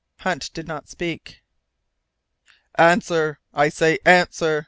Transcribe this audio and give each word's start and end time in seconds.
Hunt 0.21 0.51
did 0.55 0.67
not 0.67 0.89
speak. 0.89 1.43
"Answer, 2.75 3.37
I 3.53 3.69
say 3.69 3.99
answer!" 4.03 4.59